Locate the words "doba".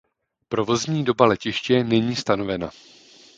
1.05-1.25